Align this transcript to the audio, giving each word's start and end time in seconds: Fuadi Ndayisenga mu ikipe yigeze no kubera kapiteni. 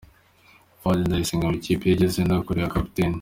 Fuadi 0.79 1.03
Ndayisenga 1.07 1.45
mu 1.49 1.55
ikipe 1.59 1.83
yigeze 1.85 2.19
no 2.23 2.35
kubera 2.47 2.73
kapiteni. 2.75 3.09